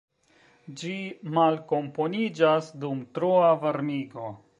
[0.79, 0.93] Ĝi
[1.35, 4.33] malkomponiĝas dum troa varmigo.